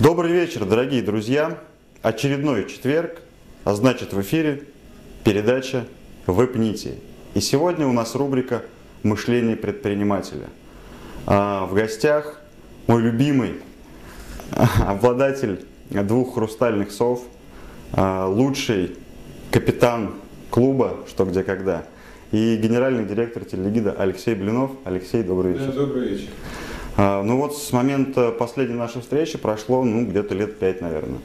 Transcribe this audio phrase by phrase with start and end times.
[0.00, 1.58] Добрый вечер, дорогие друзья.
[2.00, 3.18] Очередной четверг,
[3.64, 4.62] а значит в эфире
[5.24, 5.84] передача
[6.24, 6.94] «Выпните».
[7.34, 8.62] И сегодня у нас рубрика
[9.02, 10.46] «Мышление предпринимателя».
[11.26, 12.40] А в гостях
[12.86, 13.56] мой любимый
[14.80, 17.22] обладатель двух хрустальных сов,
[17.92, 18.96] а, лучший
[19.50, 20.14] капитан
[20.48, 21.84] клуба «Что, где, когда»
[22.32, 24.70] и генеральный директор телегида Алексей Блинов.
[24.84, 25.72] Алексей, добрый вечер.
[25.72, 26.28] Добрый вечер.
[27.02, 31.20] А, ну вот с момента последней нашей встречи прошло ну, где-то лет пять, наверное.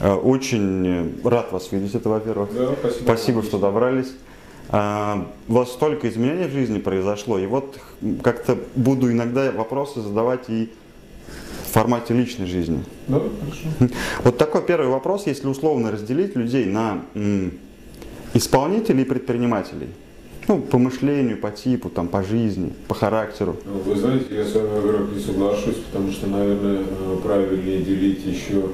[0.00, 2.48] А, очень рад вас видеть, это во-первых.
[2.54, 3.02] Да, спасибо.
[3.02, 4.12] Спасибо, что добрались.
[4.70, 7.78] А, У вас столько изменений в жизни произошло, и вот
[8.22, 10.72] как-то буду иногда вопросы задавать и
[11.66, 12.82] в формате личной жизни.
[13.06, 13.92] Да, хорошо.
[14.22, 17.02] Вот такой первый вопрос, если условно разделить людей на
[18.32, 19.88] исполнителей и предпринимателей.
[20.46, 23.56] Ну, по мышлению, по типу, там, по жизни, по характеру.
[23.64, 28.24] Ну, Вы знаете, я с вами, во-первых, не соглашусь, потому что, наверное, э, правильнее делить
[28.26, 28.64] еще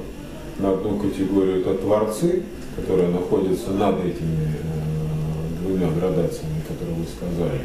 [0.59, 2.43] на одну категорию это творцы,
[2.75, 7.61] которые находятся над этими э, двумя градациями, которые вы сказали.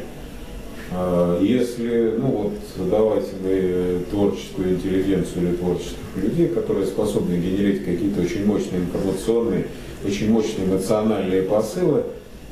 [0.89, 2.53] А Если, ну вот,
[2.89, 9.67] давайте мы творческую интеллигенцию или творческих людей, которые способны генерить какие-то очень мощные информационные,
[10.05, 12.03] очень мощные эмоциональные посылы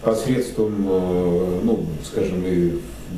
[0.05, 2.73] посредством, э, ну, скажем, и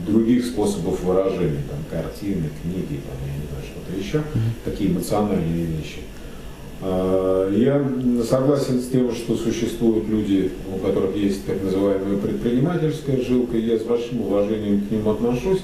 [0.07, 4.23] других способов выражения, там, картины, книги, там, я не знаю, что-то еще,
[4.63, 5.99] такие эмоциональные вещи.
[6.81, 7.83] А, Я
[8.23, 13.77] согласен с тем, что существуют люди, у которых есть так называемая предпринимательская жилка, и я
[13.77, 15.61] с большим уважением к ним отношусь.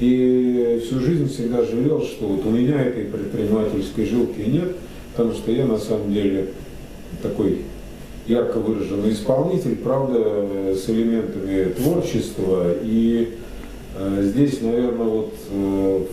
[0.00, 4.76] И всю жизнь всегда жалел, что вот у меня этой предпринимательской жилки нет,
[5.12, 6.50] потому что я на самом деле
[7.22, 7.62] такой
[8.28, 12.74] ярко выраженный исполнитель, правда, с элементами творчества.
[12.82, 13.36] И
[13.96, 16.04] э, здесь, наверное, вот э,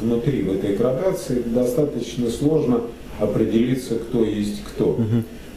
[0.00, 2.82] внутри, в этой градации, достаточно сложно
[3.18, 4.98] определиться, кто есть кто.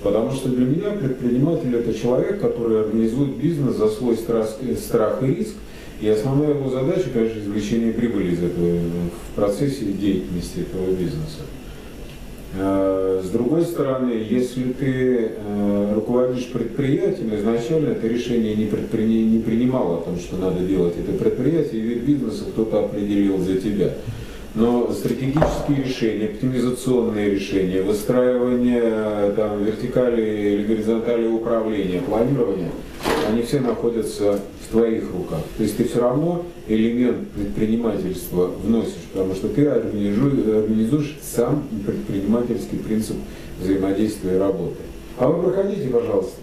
[0.02, 5.28] Потому что для меня предприниматель это человек, который организует бизнес за свой страх, страх и
[5.28, 5.54] риск.
[6.02, 8.80] И основная его задача, конечно, извлечение прибыли из этого э,
[9.32, 11.44] в процессе деятельности этого бизнеса.
[12.56, 19.40] Э, С другой стороны, если ты э, руководишь предприятием, изначально это решение не, предпри- не
[19.40, 23.94] принимало о том, что надо делать это предприятие, и вид бизнеса кто-то определил за тебя.
[24.56, 30.22] Но стратегические решения, оптимизационные решения, выстраивание э, там, вертикали
[30.54, 32.70] или горизонтали управления, планирования,
[33.28, 35.42] они все находятся в твоих руках.
[35.58, 43.18] То есть ты все равно элемент предпринимательства вносишь, потому что ты организуешь, сам предпринимательский принцип
[43.60, 44.82] взаимодействия и работы.
[45.18, 46.42] А вы проходите, пожалуйста.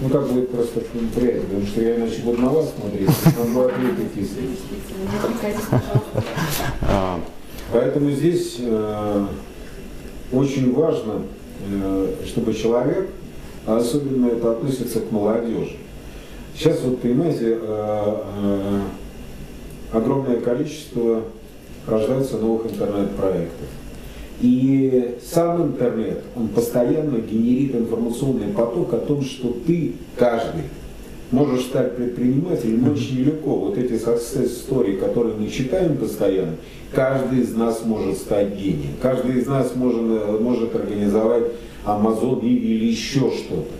[0.00, 0.80] Ну как будет просто
[1.14, 4.48] приятно, потому что я иначе буду на вас смотреть, там два ответа кислые.
[6.82, 7.20] А,
[7.70, 9.26] Поэтому здесь э,
[10.32, 11.22] очень важно,
[11.70, 13.10] э, чтобы человек,
[13.68, 15.76] а особенно это относится к молодежи.
[16.56, 18.80] Сейчас вот понимаете, э, э,
[19.92, 21.22] огромное количество
[21.86, 23.68] рождается новых интернет-проектов.
[24.40, 30.62] И сам интернет, он постоянно генерит информационный поток о том, что ты, каждый,
[31.30, 33.54] можешь стать предпринимателем очень легко.
[33.54, 36.54] Вот эти success story, которые мы читаем постоянно,
[36.92, 38.94] каждый из нас может стать гением.
[39.02, 41.44] Каждый из нас может, может организовать
[42.42, 43.74] И- или еще что-то.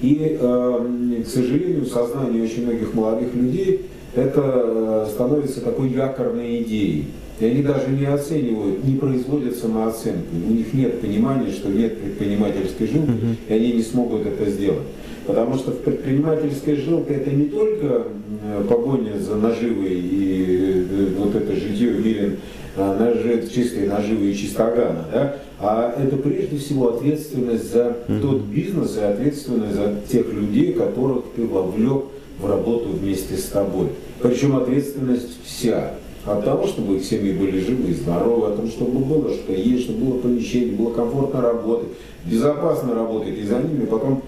[0.00, 3.82] И, э, к сожалению, в сознании очень многих молодых людей
[4.14, 7.06] это э, становится такой якорной идеей.
[7.42, 10.28] И они даже не оценивают, не производят самооценку.
[10.48, 13.10] У них нет понимания, что нет предпринимательской жилки,
[13.48, 14.86] и они не смогут это сделать.
[15.26, 18.04] Потому что в предпринимательской жилке это не только
[18.44, 22.36] э, погоня за наживой и э, вот это житье мире
[22.76, 28.96] э, нажи- чистой наживы и чистогана, да, а это прежде всего ответственность за тот бизнес
[28.96, 32.04] и ответственность за тех людей, которых ты вовлек
[32.40, 33.88] в работу вместе с тобой.
[34.20, 35.94] Причем ответственность вся.
[36.24, 39.84] От того, чтобы их семьи были живы и здоровы, о том, чтобы было что есть,
[39.84, 41.88] чтобы было помещение, было комфортно работать,
[42.24, 44.22] безопасно работать, и за ними потом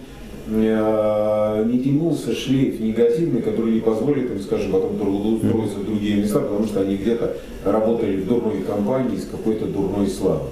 [0.49, 6.41] э, не тянулся шлейф негативный, который не позволит им, скажем, потом трудоустроиться в другие места,
[6.41, 10.51] потому что они где-то работали в дурной компании с какой-то дурной славой.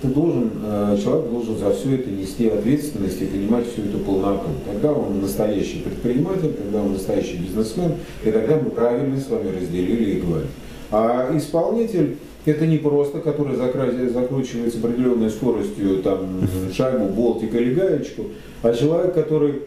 [0.00, 4.48] Ты должен, э, человек должен за все это нести ответственность и понимать всю эту полноту.
[4.66, 7.92] Тогда он настоящий предприниматель, тогда он настоящий бизнесмен,
[8.24, 10.48] и тогда мы правильно с вами разделили и говорим.
[10.90, 12.16] А исполнитель
[12.46, 18.26] это не просто, который закручивается определенной скоростью, там, шайбу, болтик или гаечку,
[18.62, 19.62] а человек, который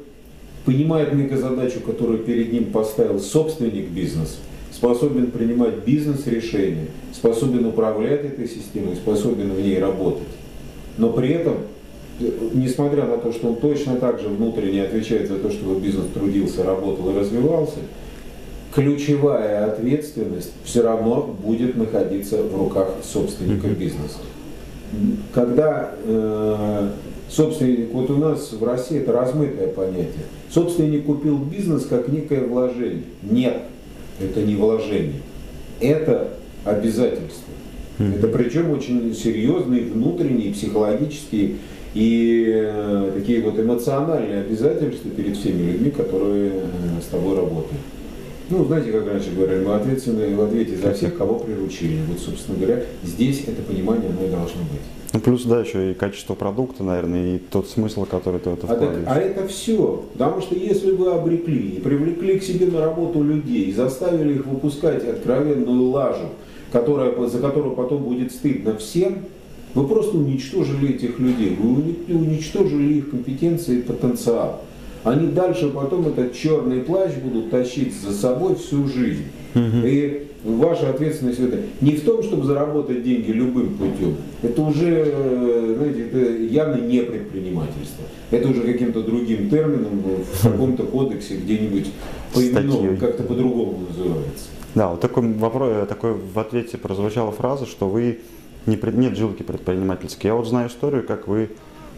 [0.65, 4.37] понимает мегазадачу, которую перед ним поставил собственник бизнеса,
[4.71, 10.27] способен принимать бизнес-решения, способен управлять этой системой, способен в ней работать.
[10.97, 11.55] Но при этом,
[12.19, 16.05] э, несмотря на то, что он точно так же внутренне отвечает за то, чтобы бизнес
[16.13, 17.79] трудился, работал и развивался,
[18.73, 24.19] ключевая ответственность все равно будет находиться в руках собственника бизнеса.
[25.33, 26.89] Когда э,
[27.29, 33.03] собственник, вот у нас в России это размытое понятие, собственник купил бизнес как некое вложение.
[33.21, 33.57] Нет,
[34.19, 35.21] это не вложение,
[35.79, 36.29] это
[36.65, 37.53] обязательство.
[37.99, 41.57] Это причем очень серьезные внутренние, психологические
[41.93, 47.79] и э, такие вот эмоциональные обязательства перед всеми людьми, которые э, с тобой работают.
[48.49, 51.99] Ну, знаете, как раньше говорили, мы ответственны в ответе за всех, кого приручили.
[52.07, 54.81] Вот, собственно говоря, здесь это понимание, оно и должно быть.
[55.13, 58.65] Ну, плюс, да, еще и качество продукта, наверное, и тот смысл, который ты в это
[58.65, 59.07] А, так- вкладываешь.
[59.07, 60.03] а это все.
[60.13, 64.45] Потому что если вы обрекли и привлекли к себе на работу людей, и заставили их
[64.47, 66.25] выпускать откровенную лажу,
[66.71, 69.19] которая, за которую потом будет стыдно всем,
[69.75, 74.61] вы просто уничтожили этих людей, вы уни- уничтожили их компетенции и потенциал.
[75.03, 79.25] Они дальше потом этот черный плащ будут тащить за собой всю жизнь.
[79.55, 84.15] И ваша ответственность в этом не в том, чтобы заработать деньги любым путем.
[84.41, 88.05] Это уже, э, знаете, это явно не предпринимательство.
[88.31, 91.91] Это уже каким-то другим термином в каком-то кодексе где-нибудь
[92.33, 92.97] поименован, Статьей.
[92.97, 94.45] как-то по-другому называется.
[94.75, 98.19] Да, вот такой вопрос, такой в ответе прозвучала фраза, что вы
[98.65, 100.27] не нет жилки предпринимательской.
[100.27, 101.49] Я вот знаю историю, как вы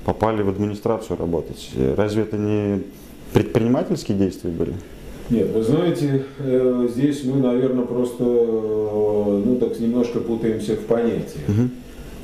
[0.05, 1.71] попали в администрацию работать.
[1.97, 2.83] Разве это не
[3.33, 4.73] предпринимательские действия были?
[5.29, 11.45] Нет, вы знаете, э, здесь мы, наверное, просто э, ну, так немножко путаемся в понятиях.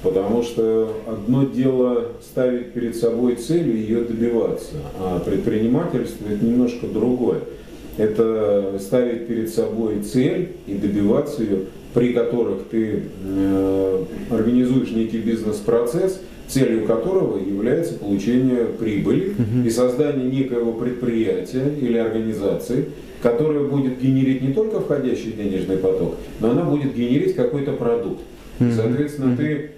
[0.03, 6.87] Потому что одно дело ставить перед собой цель и ее добиваться, а предпринимательство это немножко
[6.87, 7.41] другое.
[7.97, 11.59] Это ставить перед собой цель и добиваться ее,
[11.93, 16.19] при которых ты э, организуешь некий бизнес-процесс,
[16.51, 19.33] целью которого является получение прибыли
[19.65, 22.89] и создание некоего предприятия или организации,
[23.21, 28.21] которая будет генерить не только входящий денежный поток, но она будет генерить какой-то продукт.
[28.59, 29.71] И, Соответственно, ты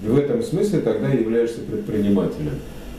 [0.00, 2.52] в этом смысле тогда являешься предпринимателем.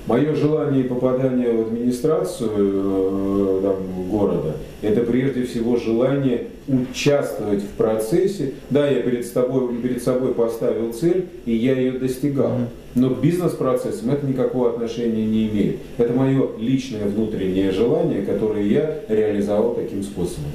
[0.08, 7.70] Мое желание и попадание в администрацию э, там, города– это прежде всего желание участвовать в
[7.78, 8.54] процессе.
[8.72, 12.52] Да, я перед собой, перед собой поставил цель, и я ее достигал.
[12.96, 15.78] Но к бизнес-процессам это никакого отношения не имеет.
[15.98, 20.52] Это мое личное внутреннее желание, которое я реализовал таким способом.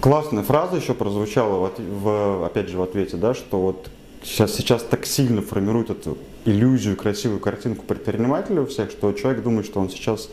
[0.00, 3.90] Классная фраза еще прозвучала, в, в- опять же, в ответе, да, что вот
[4.22, 9.66] сейчас, сейчас так сильно формирует эту иллюзию, красивую картинку предпринимателя у всех, что человек думает,
[9.66, 10.30] что он сейчас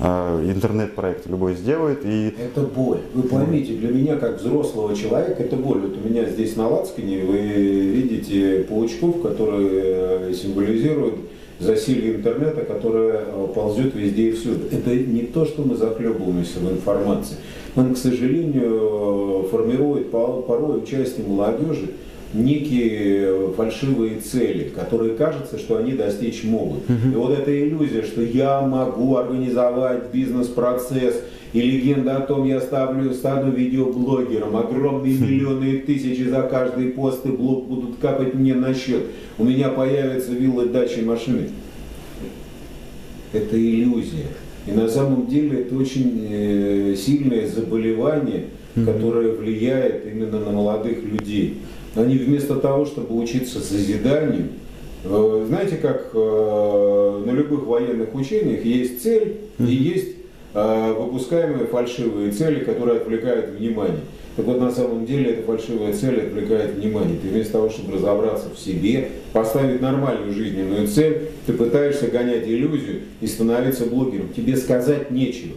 [0.00, 2.98] интернет-проект любой сделает, и Это боль.
[3.14, 5.80] Вы поймите, для меня, как взрослого человека, это боль.
[5.80, 9.68] Вот у меня здесь на лацкане вы видите паучков, которые
[10.30, 11.14] э, символизируют
[11.58, 14.66] засилье интернета, которое э, ползет везде и всюду.
[14.70, 17.36] Это не то, что мы захлебываемся в информации.
[17.74, 21.90] Он, к сожалению, э, формирует по- порой участие молодежи
[22.34, 26.88] некие фальшивые цели, которые кажется, что они достичь могут.
[26.88, 31.22] И вот эта иллюзия, что я могу организовать бизнес-процесс,
[31.54, 37.24] и легенда о том, я ставлю, стану видеоблогером, огромные миллионы и тысячи за каждый пост
[37.24, 39.04] и блог будут капать мне на счет,
[39.38, 41.48] у меня появятся виллы, дачи, машины.
[43.32, 44.26] Это иллюзия.
[44.66, 51.58] И на самом деле это очень э, сильное заболевание, которое влияет именно на молодых людей.
[51.94, 54.48] Они вместо того, чтобы учиться созиданию,
[55.04, 60.16] э, знаете, как э, на любых военных учениях есть цель и есть
[60.54, 64.00] э, выпускаемые фальшивые цели, которые отвлекают внимание.
[64.36, 67.18] Так вот, на самом деле, эта фальшивая цель отвлекает внимание.
[67.20, 73.00] Ты вместо того, чтобы разобраться в себе, поставить нормальную жизненную цель, ты пытаешься гонять иллюзию
[73.20, 74.28] и становиться блогером.
[74.28, 75.54] Тебе сказать нечего.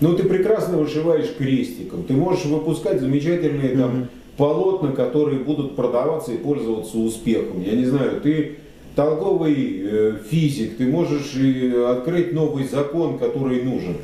[0.00, 4.08] Ну, ты прекрасно вышиваешь крестиком, ты можешь выпускать замечательные там
[4.40, 7.62] полотна, которые будут продаваться и пользоваться успехом.
[7.62, 8.56] Я не знаю, ты
[8.96, 13.96] толковый э, физик, ты можешь и открыть новый закон, который нужен.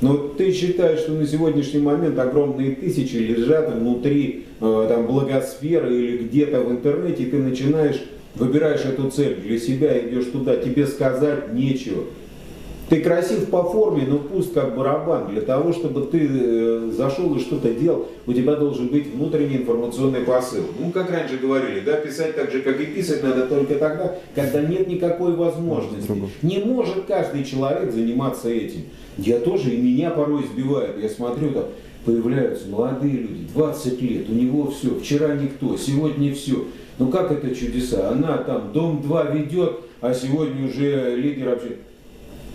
[0.00, 6.18] Но ты считаешь, что на сегодняшний момент огромные тысячи лежат внутри э, там, благосферы или
[6.24, 8.02] где-то в интернете, и ты начинаешь,
[8.34, 12.02] выбираешь эту цель для себя, идешь туда, тебе сказать нечего.
[12.88, 15.28] Ты красив по форме, но пуст как барабан.
[15.28, 20.20] Для того, чтобы ты э, зашел и что-то делал, у тебя должен быть внутренний информационный
[20.20, 20.62] посыл.
[20.78, 24.62] Ну, как раньше говорили, да, писать так же, как и писать надо только тогда, когда
[24.62, 26.12] нет никакой возможности.
[26.42, 28.82] Не может каждый человек заниматься этим.
[29.18, 31.02] Я тоже, и меня порой сбивает.
[31.02, 31.64] Я смотрю, там,
[32.04, 36.66] появляются молодые люди, 20 лет, у него все, вчера никто, сегодня все.
[37.00, 38.10] Ну как это чудеса?
[38.10, 41.78] Она там дом 2 ведет, а сегодня уже лидер вообще.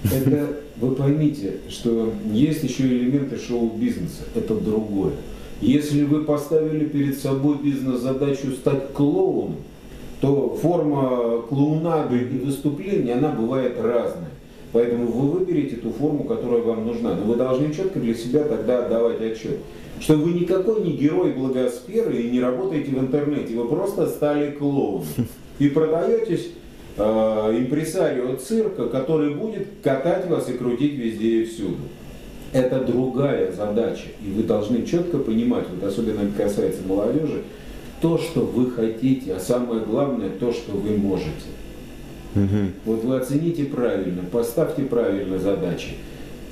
[0.04, 5.14] Это вы поймите, что есть еще элементы шоу-бизнеса, это другое.
[5.62, 9.58] Если вы поставили перед собой бизнес-задачу стать клоуном,
[10.20, 14.30] то форма клоунады и выступления, она бывает разная.
[14.72, 17.16] Поэтому вы выберете ту форму, которая вам нужна.
[17.16, 19.58] Но вы должны четко для себя тогда отдавать отчет.
[20.00, 23.56] Что вы никакой не герой благосферы и не работаете в интернете.
[23.56, 25.04] Вы просто стали клоуном.
[25.60, 26.52] И продаетесь
[26.98, 31.78] э, импресарио цирка, который будет катать вас и крутить везде и всюду.
[32.54, 34.08] Это другая задача.
[34.26, 37.44] И вы должны четко понимать, вот особенно это касается молодежи,
[38.02, 41.30] то, что вы хотите, а самое главное, то, что вы можете.
[42.36, 42.72] Угу.
[42.86, 45.92] Вот вы оцените правильно, поставьте правильно задачи.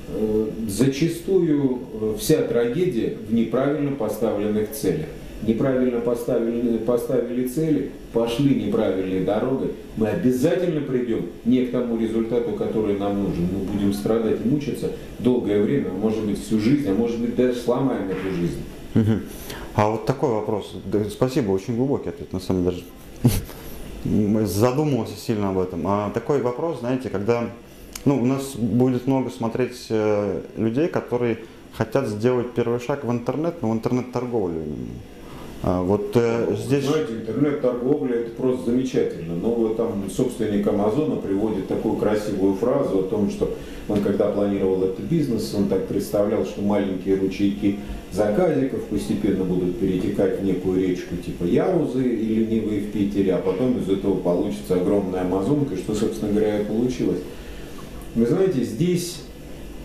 [0.08, 5.06] Э, зачастую э, вся трагедия в неправильно поставленных целях.
[5.42, 12.98] Неправильно поставили, поставили цели, пошли неправильной дорогой, мы обязательно придем не к тому результату, который
[12.98, 13.48] нам нужен.
[13.52, 17.36] Мы будем страдать и мучиться долгое время, а может быть всю жизнь, а может быть
[17.36, 18.62] даже сломаем эту жизнь.
[18.94, 19.20] Угу.
[19.76, 20.74] А вот такой вопрос.
[21.10, 22.82] Спасибо, очень глубокий ответ, на самом деле
[24.46, 25.86] задумывался сильно об этом.
[25.86, 27.48] А такой вопрос, знаете, когда
[28.04, 31.38] ну, у нас будет много смотреть э, людей, которые
[31.72, 34.62] хотят сделать первый шаг в интернет, но в интернет-торговлю.
[35.62, 36.84] Вот э, здесь...
[36.84, 39.34] Знаете, интернет-торговля это просто замечательно.
[39.34, 43.54] Но вот там собственник Амазона приводит такую красивую фразу о том, что
[43.88, 47.78] он когда планировал этот бизнес, он так представлял, что маленькие ручейки
[48.12, 53.78] заказиков постепенно будут перетекать в некую речку типа Яузы или Нивы в Питере, а потом
[53.78, 57.20] из этого получится огромная Амазонка, что, собственно говоря, и получилось.
[58.14, 59.22] Вы знаете, здесь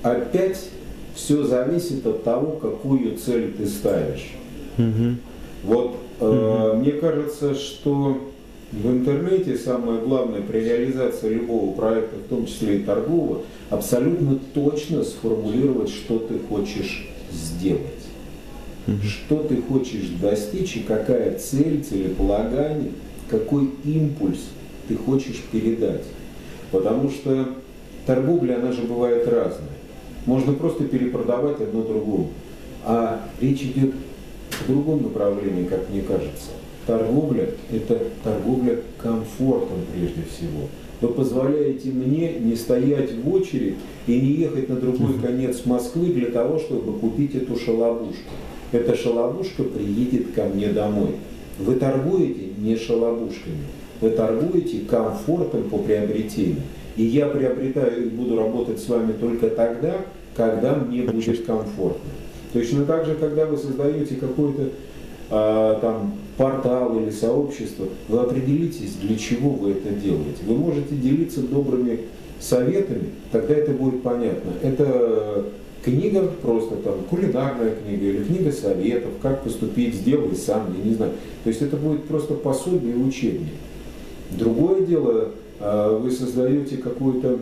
[0.04, 0.70] опять
[1.16, 4.36] все зависит от того, какую цель ты ставишь.
[4.78, 5.16] Угу.
[5.66, 8.22] Вот э, мне кажется, что
[8.72, 15.04] в интернете самое главное при реализации любого проекта, в том числе и торгового, абсолютно точно
[15.04, 17.82] сформулировать, что ты хочешь сделать.
[19.04, 22.92] Что ты хочешь достичь и какая цель, целеполагание,
[23.30, 24.50] какой импульс
[24.88, 26.04] ты хочешь передать.
[26.72, 27.50] Потому что
[28.06, 29.70] торговля, она же бывает разная.
[30.28, 32.30] Можно просто перепродавать одно другому.
[32.84, 33.96] А речь идет
[34.60, 36.52] в другом направлении, как мне кажется.
[36.86, 40.68] Торговля– это торговля комфортом прежде всего.
[41.02, 43.76] Вы позволяете мне не стоять в очередь
[44.08, 48.32] и не ехать на другой конец Москвы для того, чтобы купить эту шалобушку.
[48.72, 51.16] Эта шалобушка приедет ко мне домой.
[51.60, 53.66] Вы торгуете не шалобушками,
[54.02, 56.64] вы торгуете комфортом по приобретению.
[56.96, 59.98] И я приобретаю и буду работать с вами только тогда,
[60.36, 62.12] когда мне будет комфортно.
[62.56, 64.70] Точно так же, когда вы создаете какой-то
[65.30, 70.38] а, там портал или сообщество, вы определитесь, для чего вы это делаете.
[70.48, 72.00] Вы можете делиться добрыми
[72.40, 74.54] советами, тогда это будет понятно.
[74.64, 75.48] Это
[75.84, 81.12] книга просто там кулинарная книга или книга советов, как поступить, сделай сам, я не знаю.
[81.44, 83.52] То есть это будет просто пособие и учебник.
[84.32, 87.40] Другое дело, а, вы создаете какое-то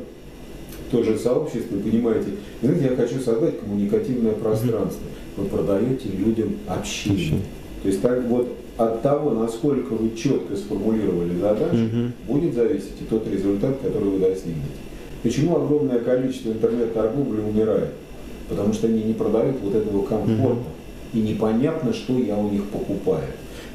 [0.91, 2.29] тоже сообщество, понимаете,
[2.61, 5.05] знаете, я хочу создать коммуникативное пространство.
[5.37, 7.41] Вы продаете людям общение.
[7.81, 12.33] То есть так вот от того, насколько вы четко сформулировали задачу, угу.
[12.33, 14.61] будет зависеть и тот результат, который вы достигнете.
[15.21, 17.91] Почему огромное количество интернет-торговли умирает?
[18.49, 20.53] Потому что они не продают вот этого комфорта.
[20.53, 20.63] Угу.
[21.13, 23.27] И непонятно, что я у них покупаю.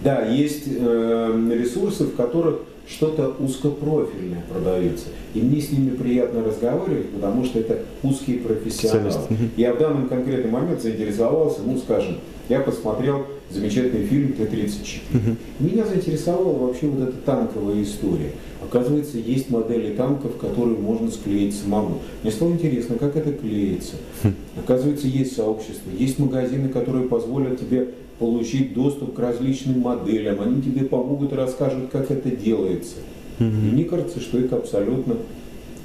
[0.02, 5.06] Да, есть э, ресурсы, в которых что-то узкопрофильное продается.
[5.34, 9.28] И мне с ними приятно разговаривать, потому что это узкие профессионалы.
[9.56, 12.16] Я в данном конкретный момент заинтересовался, ну скажем,
[12.48, 15.36] я посмотрел замечательный фильм Т-34.
[15.58, 18.32] Меня заинтересовала вообще вот эта танковая история.
[18.62, 21.98] Оказывается, есть модели танков, которые можно склеить самому.
[22.22, 23.96] Мне стало интересно, как это клеится.
[24.22, 24.34] Хм.
[24.58, 27.88] Оказывается, есть сообщество, есть магазины, которые позволят тебе
[28.18, 32.96] получить доступ к различным моделям, они тебе помогут и расскажут, как это делается.
[33.38, 35.16] И мне кажется, что это абсолютно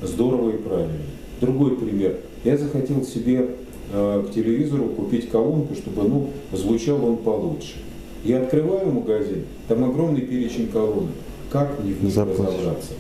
[0.02, 0.94] здорово и правильно.
[1.40, 2.18] Другой пример.
[2.44, 3.50] Я захотел себе
[3.92, 7.76] э, к телевизору купить колонку, чтобы ну, звучал он получше.
[8.24, 11.12] Я открываю магазин, там огромный перечень колонок.
[11.52, 12.94] Как мне в них разобраться?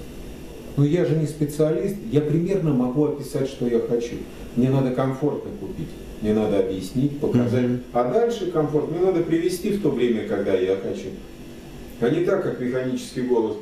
[0.75, 4.15] Ну я же не специалист, я примерно могу описать, что я хочу.
[4.55, 5.89] Мне надо комфортно купить
[6.23, 7.65] мне надо объяснить, показать.
[7.65, 7.83] Mm-hmm.
[7.91, 11.09] А дальше комфорт мне надо привести в то время, когда я хочу.
[11.99, 13.57] А не так, как механический голос.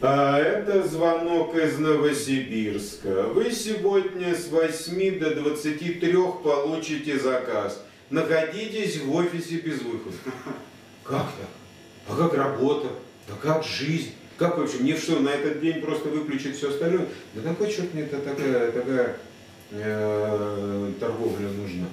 [0.00, 3.24] А это звонок из Новосибирска.
[3.34, 7.84] Вы сегодня с 8 до 23 получите заказ.
[8.08, 10.16] находитесь в офисе без выхода.
[11.04, 12.08] Как так?
[12.08, 12.88] А как работа?
[13.28, 14.12] А как жизнь?
[14.36, 14.78] Как вообще?
[14.78, 17.08] Мне что, на этот день просто выключить все остальное?
[17.34, 19.16] Да какой черт мне это такая, такая
[19.70, 21.86] э, торговля нужна?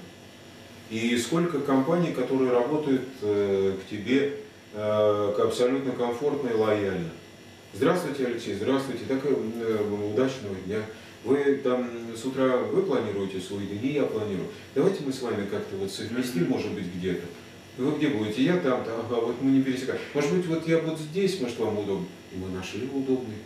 [0.89, 4.39] И сколько компаний, которые работают э, к тебе
[4.73, 7.09] э, абсолютно комфортно и лояльно.
[7.73, 10.81] Здравствуйте, Алексей, здравствуйте, так э, удачного дня.
[11.23, 14.47] Вы там с утра вы планируете свой день, и я планирую.
[14.75, 17.23] Давайте мы с вами как-то вот совместим, может быть, где-то.
[17.77, 18.43] Вы где будете?
[18.43, 18.91] Я там-то.
[18.99, 19.99] Ага, вот мы не пересекаем.
[20.13, 22.05] Может быть, вот я буду здесь, может, вам удобно.
[22.31, 23.37] И мы нашли удобный.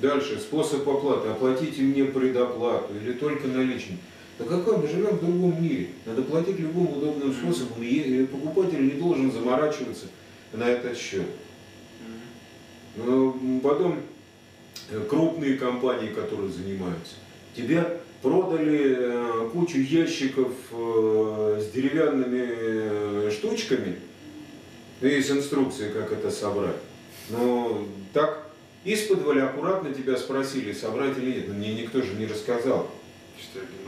[0.00, 1.28] Дальше, способ оплаты.
[1.28, 3.98] Оплатите мне предоплату или только наличный.
[4.38, 4.76] Да какой?
[4.76, 5.88] Мы живем в другом мире.
[6.04, 7.82] Надо платить любым удобным способом.
[7.82, 10.06] И покупатель не должен заморачиваться
[10.52, 11.26] на этот счет.
[12.96, 14.00] Но потом
[14.90, 17.14] э, крупные компании, которые занимаются.
[17.54, 24.00] Тебя продали э, кучу ящиков э, с деревянными штучками
[25.00, 26.74] и с инструкцией, как это собрать.
[27.30, 28.50] Но так
[28.84, 31.48] из-под аккуратно тебя спросили, собрать или нет.
[31.48, 32.90] Но мне никто же не рассказал,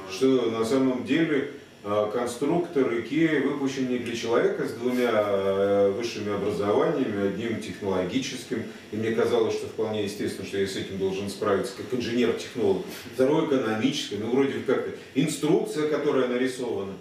[0.08, 1.50] что на самом деле
[1.82, 9.54] конструктор IKEA выпущен для человека с двумя э, высшими образованиями, одним технологическим, и мне казалось,
[9.54, 12.84] что вполне естественно, что я с этим должен справиться как инженер-технолог.
[13.14, 16.92] Второе экономическое, ну вроде как-то инструкция, которая нарисована.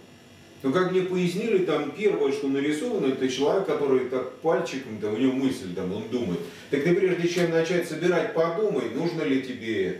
[0.63, 5.17] Но как мне пояснили, там первое, что нарисовано, это человек, который так пальчиком, там, у
[5.17, 6.39] него мысль, там, он думает.
[6.71, 9.99] Так ты прежде чем начать собирать, подумай, нужно ли тебе это.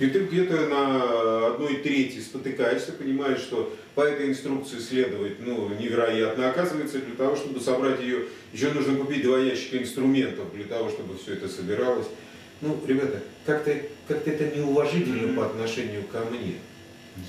[0.00, 6.50] И ты где-то на одной трети спотыкаешься, понимаешь, что по этой инструкции следовать ну, невероятно.
[6.50, 11.16] Оказывается, для того, чтобы собрать ее, еще нужно купить два ящика инструментов для того, чтобы
[11.16, 12.06] все это собиралось.
[12.60, 13.72] Ну, ребята, как-то
[14.08, 16.54] как, -то, это неуважительно по отношению ко мне.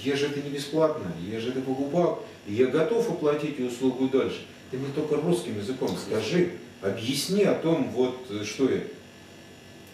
[0.03, 4.45] Я же это не бесплатно, я же это покупал, и я готов оплатить услугу дальше.
[4.71, 8.87] Ты мне только русским языком скажи, объясни о том, вот что это.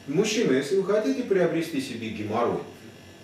[0.08, 2.60] Мужчина, если вы хотите приобрести себе геморрой,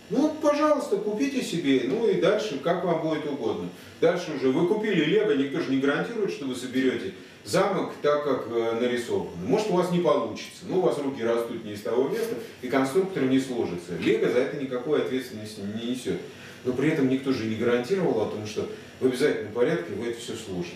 [0.10, 3.70] ну, пожалуйста, купите себе, ну и дальше, как вам будет угодно.
[4.00, 7.14] Дальше уже вы купили лего, никто же не гарантирует, что вы соберете
[7.44, 9.32] замок так, как э, нарисовано.
[9.46, 12.68] Может, у вас не получится, ну, у вас руки растут не из того места, и
[12.68, 13.98] конструктор не сложится.
[14.00, 16.22] Лего за это никакой ответственности не несет.
[16.64, 20.20] Но при этом никто же не гарантировал о том, что в обязательном порядке вы это
[20.20, 20.76] все сложите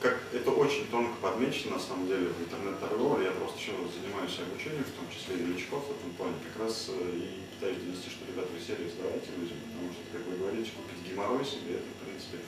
[0.00, 3.26] как это очень тонко подмечено на самом деле в интернет-торговле.
[3.26, 6.34] Я просто еще занимаюсь обучением, в том числе и новичков в этом плане.
[6.44, 10.22] Как раз э, и пытаюсь донести, что ребята вы сервис давайте людям, потому что, как
[10.28, 12.38] вы говорите, купить геморрой себе, это, в принципе,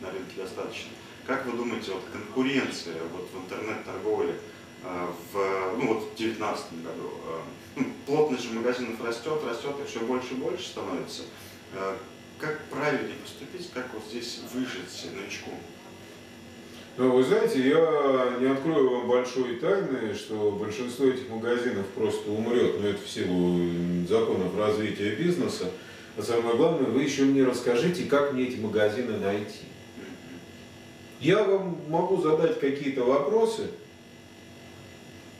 [0.00, 0.90] на рынке достаточно.
[1.26, 4.38] Как вы думаете, вот конкуренция вот в интернет-торговле
[4.84, 5.34] э, в,
[5.78, 7.40] ну, вот в 2019 году, э,
[7.76, 11.22] ну, плотность же магазинов растет, растет и все больше и больше становится.
[12.38, 15.52] Как правильнее поступить, как вот здесь выжить новичку?
[16.98, 22.82] Ну, вы знаете, я не открою вам большой тайны, что большинство этих магазинов просто умрет,
[22.82, 23.60] но это в силу
[24.06, 25.70] законов развития бизнеса.
[26.18, 29.60] А самое главное, вы еще мне расскажите, как мне эти магазины найти.
[31.18, 33.68] Я вам могу задать какие-то вопросы,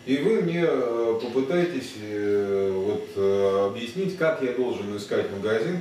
[0.06, 5.80] и вы мне э, попытаетесь э, вот, э, объяснить, как я должен искать магазин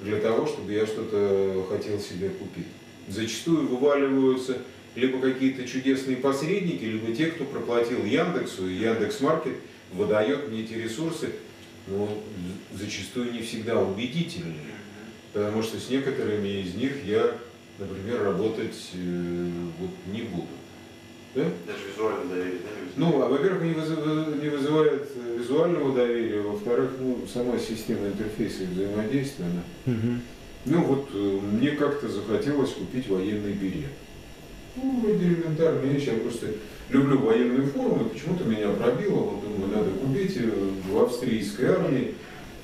[0.00, 2.66] для того, чтобы я что-то хотел себе купить.
[3.06, 4.58] Зачастую вываливаются
[4.94, 9.54] либо какие-то чудесные посредники, либо те, кто проплатил Яндексу, и Яндекс.Маркет
[9.92, 11.30] выдает мне эти ресурсы,
[11.86, 12.22] но
[12.72, 14.76] зачастую не всегда убедительные,
[15.32, 17.36] потому что с некоторыми из них я,
[17.78, 20.48] например, работать э, вот, не буду.
[21.34, 21.44] Да?
[21.66, 22.68] Даже визуальное доверие, да?
[22.96, 23.98] Ну, а, во-первых, не, вызыв,
[24.42, 29.94] не вызывает визуального доверия, во-вторых, ну, сама система интерфейса взаимодействия, она.
[29.94, 30.20] Угу.
[30.66, 33.90] Ну вот э, мне как-то захотелось купить военный берет.
[34.76, 36.46] Ну, вроде элементарная вещь, я просто
[36.88, 40.50] люблю военные формы, почему-то меня пробило, вот думаю, надо купить э,
[40.90, 42.14] в австрийской армии.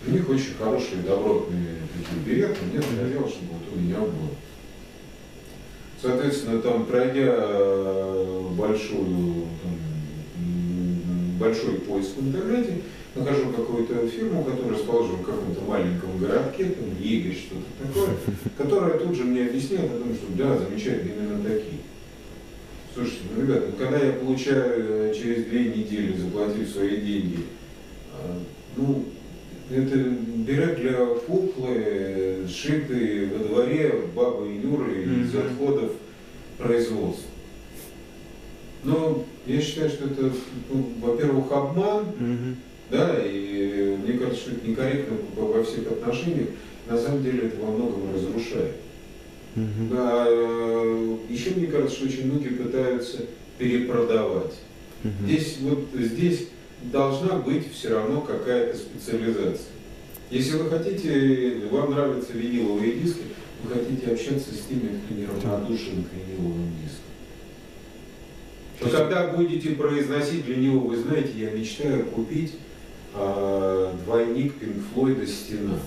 [0.07, 4.31] У них очень хорошие, добротные такие береты, мне захотелось, чтобы вот у меня было.
[6.01, 12.83] Соответственно, там пройдя э, большую, там, большой поиск в интернете,
[13.17, 18.17] нахожу какую-то фирму, которая расположена в каком-то маленьком городке, там, Егорь, что-то такое,
[18.57, 21.81] которая тут же мне объяснила о том, что да, замечательно, именно такие.
[22.99, 27.45] Слушайте, ну, ребята, ну, когда я получаю э, через две недели, заплатив свои деньги,
[28.13, 28.41] а,
[28.77, 29.05] ну,
[29.71, 35.23] это берет для куклы, сшитые во дворе бабы Юры mm-hmm.
[35.23, 35.93] из отходов
[36.59, 37.31] производства.
[38.83, 40.33] Но я считаю, что это,
[40.69, 42.55] ну, во-первых, обман, mm-hmm.
[42.91, 46.49] да, и мне кажется, что это некорректно во всех отношениях.
[46.91, 48.75] На самом деле это во многом разрушает.
[49.57, 49.91] Угу.
[49.93, 53.27] А, еще мне кажется, что очень многие пытаются
[53.59, 54.55] перепродавать.
[55.05, 55.27] Угу.
[55.27, 56.49] Здесь вот здесь
[56.83, 59.67] должна быть все равно какая-то специализация.
[60.31, 63.23] Если вы хотите, вам нравятся виниловые диски,
[63.65, 67.09] вы хотите общаться с теми, кто неравнодушен к виниловым дискам.
[68.81, 72.55] Но когда будете произносить для него, вы знаете, я мечтаю купить
[73.15, 75.79] э, двойник Пинк Флойда «Стена».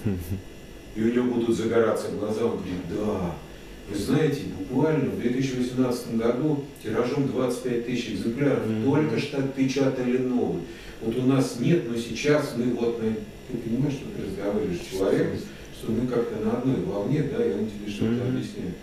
[0.96, 3.36] И у него будут загораться глаза, он говорит, да,
[3.92, 8.86] вы знаете, буквально в 2018 году тиражом 25 тысяч экземпляров mm-hmm.
[8.86, 10.62] только что отпечатали новый.
[11.02, 15.38] Вот у нас нет, но сейчас мы вот, ты понимаешь, что ты разговариваешь с человеком,
[15.78, 18.30] что мы как-то на одной волне, да, и он тебе что-то mm-hmm.
[18.30, 18.76] объясняет.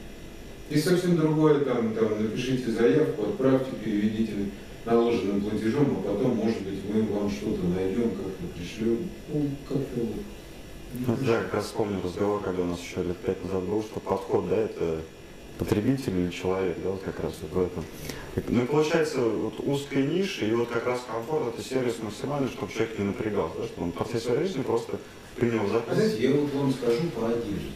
[0.70, 4.32] И совсем другое, там, там, напишите заявку, отправьте, переведите
[4.84, 8.98] наложенным платежом, а потом, может быть, мы вам что-то найдем, как-то пришлем.
[9.32, 10.24] Ну, как-то вот.
[10.94, 14.00] Ну, я как раз вспомнил разговор, когда у нас еще лет пять назад был, что
[14.00, 15.00] подход, да, это
[15.58, 17.84] потребитель или человек, да, вот как раз вот в этом.
[18.48, 22.72] Ну и получается вот узкая ниша, и вот как раз комфорт это сервис максимальный, чтобы
[22.72, 24.98] человек не напрягался, да, чтобы он в процессе жизни просто
[25.36, 25.94] принял заказ.
[25.94, 27.72] Знаете, я вот вам скажу по одежде.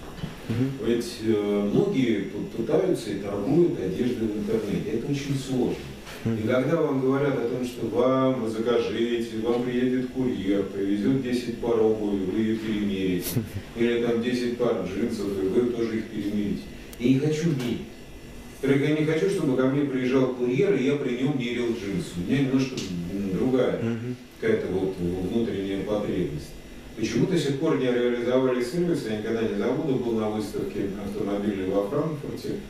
[0.48, 0.86] Угу.
[0.86, 4.90] Ведь э, многие пытаются и торгуют одеждой в интернете.
[4.90, 5.76] Это очень сложно.
[6.24, 11.80] И когда вам говорят о том, что вам закажите, вам приедет курьер, привезет 10 пар
[11.80, 13.42] обуви, вы ее перемерите,
[13.76, 16.62] или там 10 пар джинсов, и вы тоже их перемерите.
[17.00, 17.82] Я не хочу мерить.
[18.62, 22.12] Я не хочу, чтобы ко мне приезжал курьер, и я при нем мерил джинсы.
[22.16, 22.76] У меня немножко
[23.32, 23.80] другая
[24.40, 26.50] какая-то вот внутренняя потребность.
[26.96, 31.70] Почему до сих пор не реализовали сервис, я никогда не забуду, был на выставке автомобилей
[31.70, 32.60] во Франкфурте,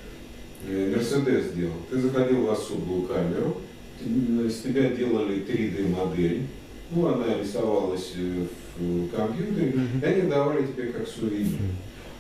[0.66, 1.74] Мерседес сделал.
[1.90, 3.58] Ты заходил в особую камеру,
[4.00, 6.42] с тебя делали 3D-модель,
[6.90, 8.44] ну, она рисовалась э,
[8.78, 11.58] в компьютере, и они давали тебе как сувенир.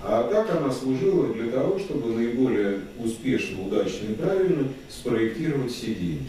[0.00, 6.26] А так она служила для того, чтобы наиболее успешно, удачно и правильно спроектировать сиденье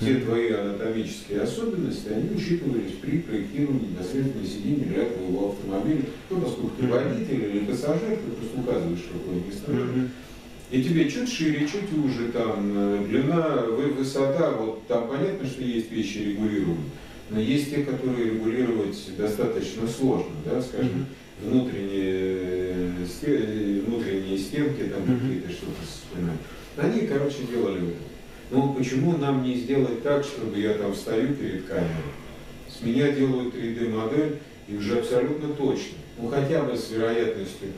[0.00, 6.04] все твои анатомические особенности, они учитывались при проектировании непосредственно сидения для твоего автомобиля.
[6.30, 10.10] Ну, поскольку ты водитель или пассажир, ты просто указываешь, какой место.
[10.70, 13.64] И тебе чуть шире, чуть уже, там, э, длина,
[13.96, 16.90] высота, вот там понятно, что есть вещи регулируемые,
[17.30, 21.06] но есть те, которые регулировать достаточно сложно, да, скажем,
[21.42, 26.38] внутренние, э, внутренние стенки, там какие-то что-то вспоминать.
[26.76, 27.96] Они, короче, делали это.
[28.50, 32.12] Ну почему нам не сделать так, чтобы я там стою перед камерой,
[32.68, 37.68] с меня делают 3D-модель и уже абсолютно точно, ну хотя бы с вероятностью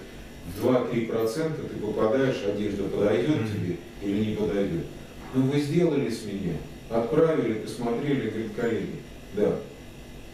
[0.63, 4.87] 2-3% ты попадаешь, одежда подойдет тебе или не подойдет.
[5.35, 6.55] Ну вы сделали с меня,
[6.89, 8.97] отправили, посмотрели, говорит, коллеги,
[9.37, 9.57] да,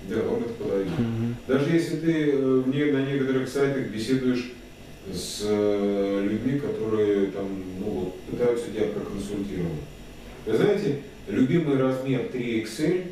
[0.08, 0.92] да, вам это подойдет.
[1.46, 4.52] Даже если ты э, на некоторых сайтах беседуешь
[5.12, 7.46] с э, людьми, которые там,
[7.80, 9.82] ну, вот, пытаются тебя проконсультировать.
[10.46, 13.04] Вы знаете, любимый размер 3XL,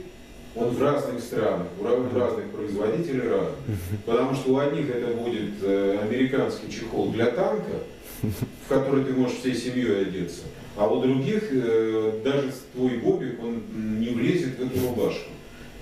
[0.54, 3.76] он в разных странах, у разных производителей разный.
[4.06, 7.80] Потому что у одних это будет э, американский чехол для танка,
[8.22, 10.42] в который ты можешь всей семьей одеться,
[10.76, 13.62] а у других э, даже твой бобик, он
[14.00, 15.30] не влезет в эту рубашку.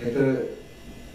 [0.01, 0.47] Это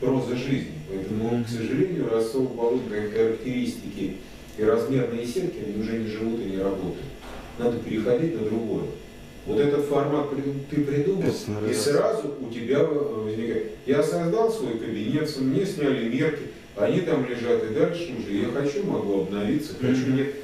[0.01, 0.75] проза жизни.
[0.89, 4.17] Поэтому, к сожалению, расовые характеристики
[4.57, 7.07] и размерные сетки, они уже не живут и не работают.
[7.59, 8.85] Надо переходить на другое.
[9.49, 10.29] Вот этот формат
[10.69, 11.25] ты придумал,
[11.67, 13.73] и сразу у тебя возникает.
[13.87, 18.37] Я создал свой кабинет, мне сняли мерки, они там лежат и дальше уже.
[18.37, 20.35] Я хочу, могу обновиться, хочу, нет.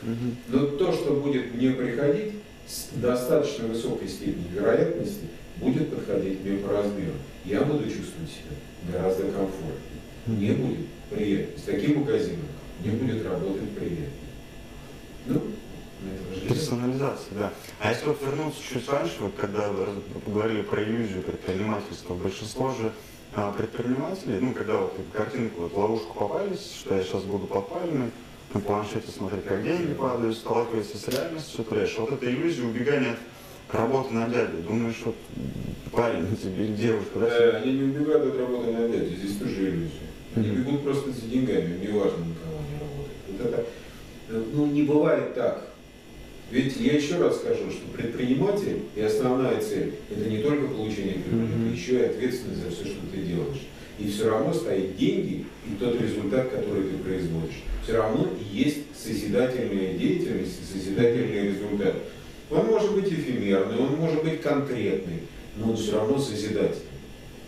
[0.48, 2.32] Но то, что будет мне приходить,
[2.66, 5.26] с достаточно высокой степенью вероятности,
[5.58, 7.12] будет подходить мне по размеру.
[7.44, 8.56] Я буду чувствовать себя
[8.90, 10.00] гораздо комфортнее.
[10.26, 11.58] Мне будет приятно.
[11.58, 12.46] С таким магазином
[12.82, 14.06] мне будет работать приятно.
[15.26, 15.42] Ну,
[16.48, 17.52] Персонализация, да.
[17.80, 19.70] А если вот вернуться чуть раньше, вот когда
[20.26, 22.92] говорили про иллюзию предпринимательства, большинство же
[23.34, 28.10] а, предпринимателей, ну, когда вот картинку, вот ловушку попались, что я сейчас буду подпаленный,
[28.52, 31.98] на планшете смотреть, как деньги падают, сталкивается с реальностью, трэш.
[31.98, 33.16] Вот эта иллюзия убегания
[33.68, 34.62] от работы на дядю.
[34.62, 35.16] Думаешь, вот
[35.90, 37.26] парень тебе или девушка, да?
[37.26, 39.90] Э, они не убегают от работы на дядю, здесь тоже иллюзия.
[40.36, 43.24] Они бегут просто за деньгами, не важно, на кого они работают.
[43.28, 43.66] Вот это,
[44.28, 45.73] э, ну, не бывает так
[46.50, 51.48] ведь я еще раз скажу, что предприниматель и основная цель– это не только получение прибыли,
[51.48, 51.66] mm-hmm.
[51.66, 53.62] это еще и ответственность за все, что ты делаешь.
[53.98, 57.62] И все равно стоит деньги и тот результат, который ты производишь.
[57.82, 61.94] Все равно есть созидательная деятельность и созидательный результат.
[62.50, 65.20] Он может быть эфемерный, он может быть конкретный,
[65.56, 66.82] но он все равно созидательный.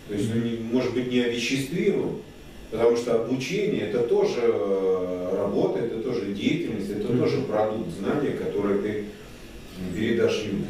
[0.07, 2.21] То есть он не, может быть не овеществируем,
[2.69, 8.79] Потому что обучение это тоже э, работа, это тоже деятельность, это тоже продукт знания, который
[8.79, 9.05] ты
[9.95, 10.67] передашь людям.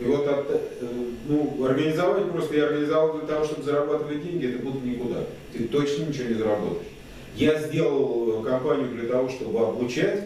[0.00, 0.86] И вот от, э,
[1.28, 5.24] ну, организовать просто я организовал для того, чтобы зарабатывать деньги, это будет никуда.
[5.52, 6.86] Ты точно ничего не заработаешь.
[7.36, 10.24] Я сделал компанию для того, чтобы обучать,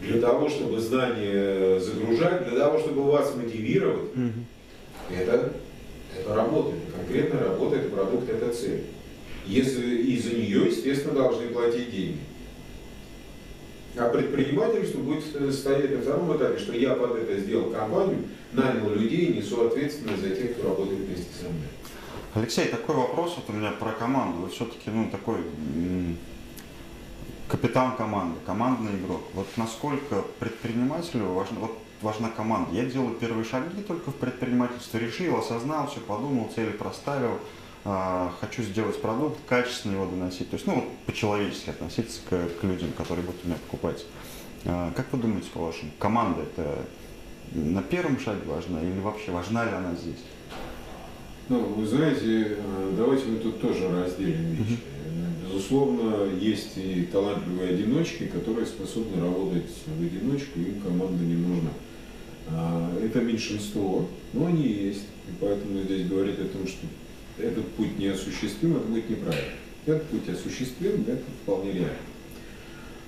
[0.00, 4.10] для того, чтобы знания загружать, для того, чтобы вас мотивировать.
[4.14, 5.20] Mm-hmm.
[5.20, 5.52] Это,
[6.16, 8.84] это работа, это конкретная работа, это продукт, это цель.
[9.46, 12.18] Если и за нее, естественно, должны платить деньги.
[13.96, 19.34] А предпринимательство будет стоять на втором этапе, что я под это сделал компанию, нанял людей
[19.34, 21.68] несу ответственность за тех, кто работает вместе со мной.
[22.34, 24.42] Алексей, такой вопрос вот у меня про команду.
[24.42, 25.36] Вы все-таки ну, такой
[27.48, 29.20] капитан команды, командный игрок.
[29.34, 32.74] Вот насколько предпринимателю важна, вот важна команда?
[32.74, 38.62] Я делаю первые шаги только в предпринимательстве, решил, осознал, все подумал, цели проставил, э, хочу
[38.62, 40.48] сделать продукт, качественно его доносить.
[40.50, 44.04] То есть, ну, вот по-человечески относиться к, к людям, которые будут у меня покупать.
[44.64, 46.78] Э, как вы думаете, по-вашему, команда это
[47.52, 50.22] на первом шаге важна или вообще важна ли она здесь?
[51.48, 54.78] Ну, вы знаете, э, давайте мы тут тоже разделим вещи.
[55.44, 61.70] Безусловно, есть и талантливые одиночки, которые способны работать в одиночку, им команда не нужна.
[62.48, 65.04] А, это меньшинство, но они есть.
[65.28, 66.86] И поэтому здесь говорить о том, что
[67.38, 69.52] этот путь не осуществим, это будет неправильно.
[69.86, 71.96] Этот путь осуществим, это вполне реально.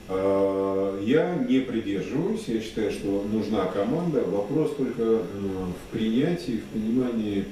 [0.08, 4.22] А, я не придерживаюсь, я считаю, что нужна команда.
[4.22, 7.46] Вопрос только э, в принятии, в понимании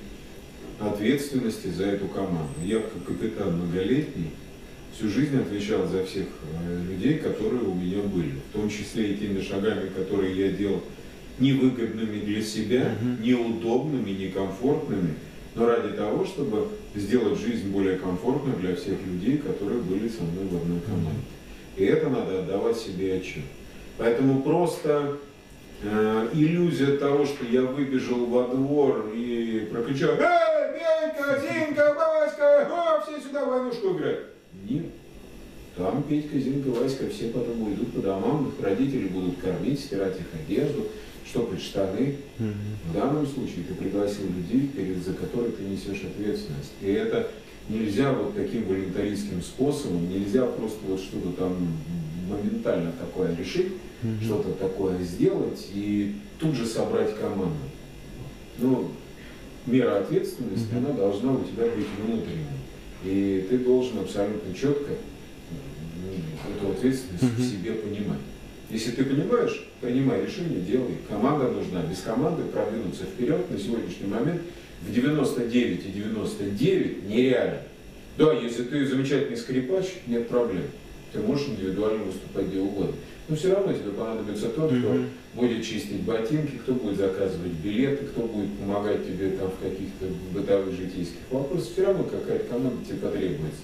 [0.81, 2.53] ответственности за эту команду.
[2.65, 4.31] Я как капитан многолетний
[4.95, 9.17] всю жизнь отвечал за всех э, людей, которые у меня были, в том числе и
[9.17, 10.83] теми шагами, которые я делал
[11.39, 15.15] невыгодными для себя, неудобными, некомфортными,
[15.55, 20.47] но ради того, чтобы сделать жизнь более комфортной для всех людей, которые были со мной
[20.47, 21.23] в одной команде.
[21.77, 23.45] И это надо отдавать себе отчет.
[23.99, 25.19] Поэтому просто
[25.83, 33.01] э, иллюзия того, что я выбежал во двор и прокричал «Эй, Бенька, Зинка, Васька, о,
[33.03, 34.21] все сюда войнушку играть!»
[34.69, 34.87] Нет.
[35.77, 40.27] Там Петька, Зинка, Васька, все потом уйдут по домам, их родители будут кормить, стирать их
[40.35, 40.87] одежду,
[41.33, 42.17] штопать штаны.
[42.39, 42.91] Угу.
[42.91, 46.73] В данном случае ты пригласил людей, перед, за которые ты несешь ответственность.
[46.83, 47.31] И это
[47.69, 51.57] нельзя вот таким волонтаристским способом, нельзя просто вот что-то там
[52.29, 54.23] моментально такое решить, угу.
[54.23, 57.57] что-то такое сделать и тут же собрать команду.
[58.59, 58.91] Ну,
[59.67, 60.87] мера ответственности, угу.
[60.87, 62.61] она должна у тебя быть внутренней.
[63.05, 64.93] И ты должен абсолютно четко
[66.57, 67.43] эту ответственность угу.
[67.43, 68.21] в себе понимать.
[68.71, 70.97] Если ты понимаешь, принимай решение, делай.
[71.09, 71.83] Команда нужна.
[71.83, 74.41] Без команды продвинуться вперед на сегодняшний момент
[74.81, 77.59] в 99 и 99 нереально.
[78.19, 80.65] Да, если ты замечательный скрипач, нет проблем.
[81.13, 82.95] Ты можешь индивидуально выступать где угодно.
[83.29, 85.07] Но все равно тебе понадобится тот, кто mm-hmm.
[85.35, 90.75] будет чистить ботинки, кто будет заказывать билеты, кто будет помогать тебе там в каких-то бытовых
[90.75, 91.73] житейских вопросах.
[91.73, 93.63] Все равно какая-то команда тебе потребуется.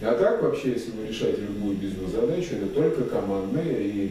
[0.00, 4.10] А так вообще, если вы решаете любую бизнес-задачу, это только командная и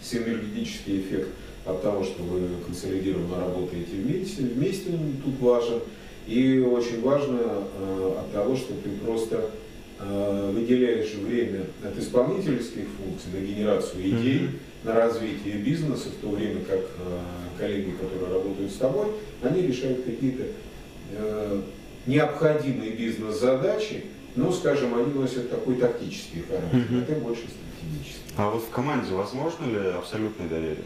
[0.00, 1.28] синергетический эффект
[1.66, 5.80] от того, что вы консолидированно работаете вместе, вместе он тут важен.
[6.26, 9.50] И очень важно э, от того, что ты просто
[9.98, 14.84] э, выделяешь время от исполнительских функций на генерацию идей, mm-hmm.
[14.84, 19.06] на развитие бизнеса, в то время как э, коллеги, которые работают с тобой,
[19.42, 20.44] они решают какие-то
[21.10, 21.60] э,
[22.06, 27.02] необходимые бизнес-задачи, но, скажем, они носят такой тактический характер, mm-hmm.
[27.02, 28.32] а ты больше стратегический.
[28.36, 30.84] А вот в команде возможно ли абсолютное доверие?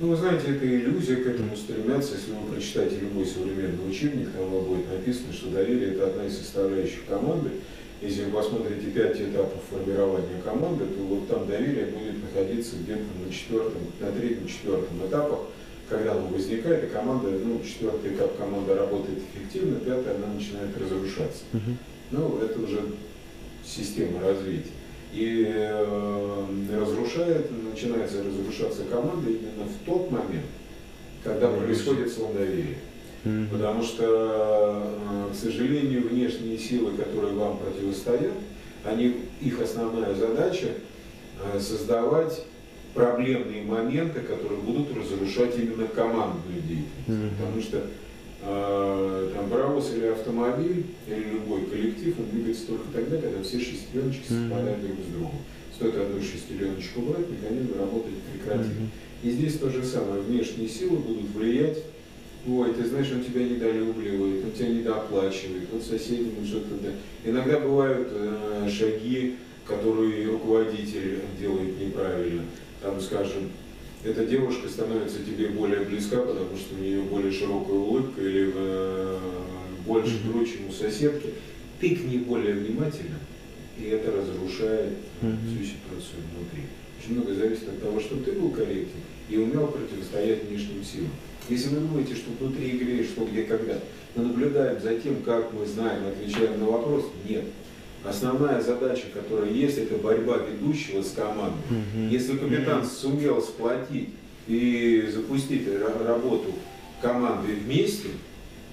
[0.00, 2.14] Ну, вы знаете, это иллюзия, к этому стремятся.
[2.14, 6.38] Если вы прочитаете любой современный учебник, там вам будет написано, что доверие– это одна из
[6.38, 7.50] составляющих команды.
[8.00, 13.30] Если вы посмотрите пять этапов формирования команды, то вот там доверие будет находиться где-то на
[13.30, 15.40] четвертом, на третьем, четвертом этапах,
[15.90, 21.42] когда оно возникает, и команда, ну, четвертый этап команда работает эффективно, пятый она начинает разрушаться.
[21.52, 21.74] Uh-huh.
[22.12, 22.80] Ну, это уже
[23.64, 24.70] система развития
[25.12, 26.46] и э,
[26.78, 30.46] разрушает, начинается разрушаться команда именно в тот момент,
[31.24, 31.64] когда mm-hmm.
[31.64, 32.78] происходит слом доверия.
[33.24, 33.48] Mm-hmm.
[33.50, 38.32] Потому что, э, к сожалению, внешние силы, которые вам противостоят,
[38.84, 40.68] они, их основная задача
[41.42, 42.44] э, создавать
[42.94, 47.08] проблемные моменты, которые будут разрушать именно командную деятельность.
[47.08, 47.30] Mm-hmm.
[47.38, 47.86] Потому что
[48.42, 54.26] э, там, паровоз или автомобиль, или любой коллектив, он двигается только тогда, когда все шестереночки
[54.26, 55.38] совпадают друг с другом.
[55.74, 58.66] Стоит одну шестереночку брать, механизм работать прекратит.
[58.66, 59.24] Mm-hmm.
[59.24, 60.22] И здесь то же самое.
[60.22, 61.78] Внешние силы будут влиять
[62.48, 66.90] ой, ты знаешь, он тебя недолюбливает, он тебя недооплачивает, он соседям что-то да.
[67.24, 72.42] Иногда бывают э, шаги, которые руководитель делает неправильно.
[72.82, 73.50] Там, скажем,
[74.04, 79.18] эта девушка становится тебе более близка, потому что у нее более широкая улыбка или э,
[79.86, 81.30] больше грудь, чем у соседки.
[81.80, 83.18] Ты к ней более внимательна,
[83.78, 86.64] и это разрушает всю ситуацию внутри.
[86.98, 91.10] Очень много зависит от того, что ты был корректен и умел противостоять внешним силам.
[91.48, 93.78] Если вы думаете, что внутри игры что, где, когда,
[94.14, 97.44] мы наблюдаем за тем, как мы знаем, отвечаем на вопрос, нет.
[98.04, 101.60] Основная задача, которая есть, это борьба ведущего с командой.
[102.10, 104.10] Если капитан сумел сплотить
[104.46, 105.68] и запустить
[106.06, 106.52] работу
[107.02, 108.08] команды вместе,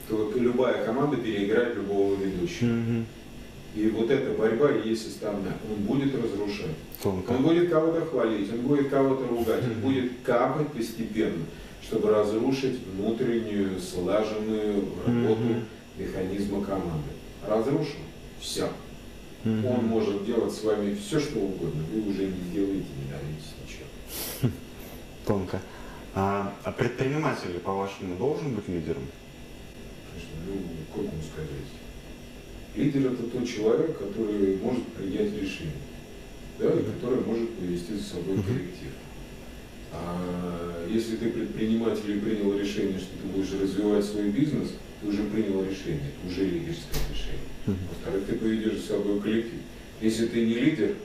[0.07, 3.03] то любая команда переиграет любого ведущего.
[3.75, 5.57] И вот эта борьба и есть основная.
[5.69, 6.75] Он будет разрушать.
[7.03, 7.29] Тонко.
[7.31, 11.43] Он будет кого-то хвалить, он будет кого-то ругать, он будет капать постепенно,
[11.83, 15.61] чтобы разрушить внутреннюю слаженную работу
[15.97, 17.11] механизма команды.
[17.47, 17.99] Разрушил–
[18.41, 18.67] все.
[19.45, 21.83] Он может делать с вами все, что угодно.
[21.93, 24.51] Вы уже не сделаете, не добьетесь ничего.
[25.25, 25.61] Тонко.
[26.15, 29.03] А, а предприниматель, по-вашему, должен быть лидером?
[30.47, 30.53] Ну,
[30.93, 31.51] как вам сказать?
[32.75, 35.73] Лидер это тот человек, который может принять решение,
[36.59, 38.91] да, и который может повести за собой коллектив.
[39.91, 45.23] А если ты предприниматель и принял решение, что ты будешь развивать свой бизнес, ты уже
[45.23, 47.39] принял решение, это уже лидерское решение.
[47.67, 49.59] Во-вторых, ты поведешь за собой коллектив.
[50.01, 50.95] Если ты не лидер,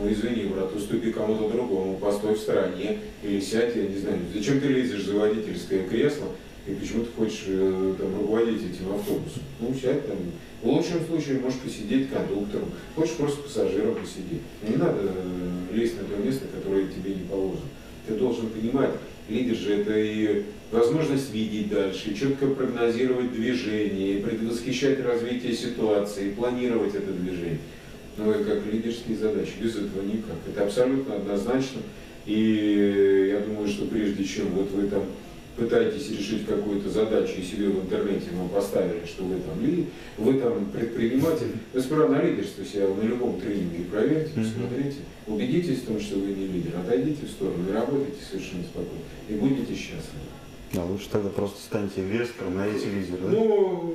[0.00, 4.60] ну извини, брат, уступи кому-то другому, постой в стороне или сядь, я не знаю, зачем
[4.60, 6.28] ты лезешь за водительское кресло,
[6.66, 9.42] и почему ты хочешь э, там, руководить этим автобусом?
[9.60, 10.16] Ну, сядь там.
[10.62, 14.42] В лучшем случае можешь посидеть кондуктором, хочешь просто пассажиром посидеть.
[14.66, 17.66] Не надо э, лезть на то место, которое тебе не положено.
[18.06, 18.90] Ты должен понимать,
[19.28, 27.12] лидер же это и возможность видеть дальше, четко прогнозировать движение, предвосхищать развитие ситуации, планировать это
[27.12, 27.58] движение.
[28.16, 30.36] Ну, это как лидерские задачи, без этого никак.
[30.48, 31.80] Это абсолютно однозначно.
[32.26, 35.04] И я думаю, что прежде чем вот вы там
[35.56, 39.86] пытаетесь решить какую-то задачу и себе в интернете вам поставили, что вы там ли,
[40.16, 45.86] вы там предприниматель, вы сперва на лидерство себя на любом тренинге проверьте, посмотрите, убедитесь в
[45.86, 50.32] том, что вы не лидер, отойдите в сторону и работайте совершенно спокойно, и будете счастливы.
[50.72, 53.18] Да, лучше тогда просто станьте инвестором, найдите лидера.
[53.18, 53.28] Да?
[53.28, 53.94] Ну,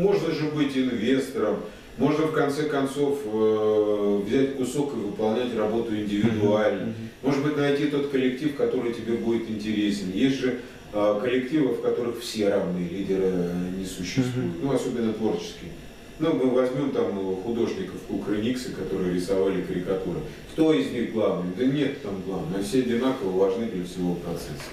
[0.00, 1.58] можно же быть инвестором,
[1.98, 6.94] можно в конце концов э, взять кусок и выполнять работу индивидуально.
[7.22, 10.10] Может быть, найти тот коллектив, который тебе будет интересен.
[10.12, 10.60] Есть же а,
[10.92, 15.70] коллективов, в которых все равные лидеры э, не существуют, ну, особенно творческие.
[16.18, 20.20] Ну, мы возьмем там художников Кукрыниксы, которые рисовали карикатуры.
[20.52, 21.54] Кто из них главный?
[21.56, 24.70] Да нет там главного, все одинаково важны для всего процесса.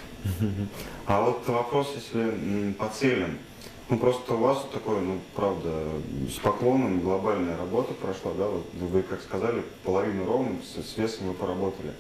[1.06, 3.38] А вот вопрос, если по целям.
[3.90, 5.70] Ну, просто у вас такое, ну, правда,
[6.30, 11.34] с поклоном глобальная работа прошла, да, вот вы, как сказали, половину ровно с весом вы
[11.34, 11.94] поработали.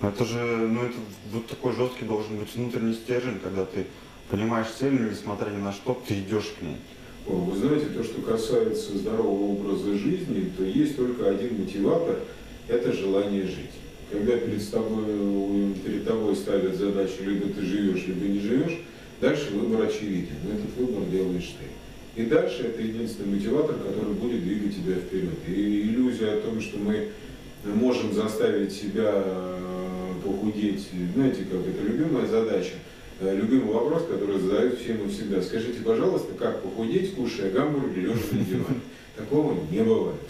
[0.00, 0.94] Но это же, ну это
[1.32, 3.86] вот такой жесткий должен быть внутренний стержень, когда ты
[4.30, 6.76] понимаешь цель, несмотря ни на что, ты идешь к ней.
[7.26, 12.20] Вы знаете, то, что касается здорового образа жизни, то есть только один мотиватор–
[12.68, 13.72] это желание жить.
[14.10, 18.78] Когда перед тобой, перед тобой ставят задачу, либо ты живешь, либо не живешь,
[19.20, 22.22] дальше выбор очевиден, но этот выбор делаешь ты.
[22.22, 25.38] И дальше это единственный мотиватор, который будет двигать тебя вперед.
[25.46, 27.08] И иллюзия о том, что мы
[27.64, 29.57] можем заставить себя
[30.28, 32.74] похудеть, знаете, как это любимая задача,
[33.20, 35.42] э, любимый вопрос, который задают всем и всегда.
[35.42, 38.80] Скажите, пожалуйста, как похудеть, кушая гамбургер, лежа на диване?
[39.16, 40.20] Такого не бывает.